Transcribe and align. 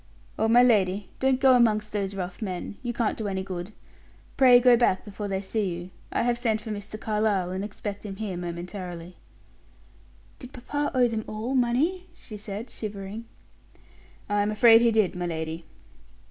"Oh, 0.39 0.47
my 0.47 0.63
lady, 0.63 1.11
don't 1.19 1.39
go 1.39 1.53
amongst 1.55 1.93
those 1.93 2.15
rough 2.15 2.41
men! 2.41 2.75
You 2.81 2.91
can't 2.91 3.15
do 3.19 3.27
any 3.27 3.43
good; 3.43 3.71
pray 4.35 4.59
go 4.59 4.75
back 4.75 5.05
before 5.05 5.27
they 5.27 5.41
see 5.41 5.69
you. 5.77 5.91
I 6.11 6.23
have 6.23 6.39
sent 6.39 6.59
for 6.61 6.71
Mr. 6.71 6.99
Carlyle, 6.99 7.51
and 7.51 7.63
expect 7.63 8.03
him 8.03 8.15
here 8.15 8.35
momentarily." 8.35 9.17
"Did 10.39 10.53
Papa 10.53 10.89
owe 10.95 11.07
them 11.07 11.23
all 11.27 11.53
money?" 11.53 12.07
she 12.15 12.35
said, 12.35 12.71
shivering. 12.71 13.25
"I'm 14.27 14.49
afraid 14.49 14.81
he 14.81 14.89
did, 14.89 15.15
my 15.15 15.27
lady." 15.27 15.65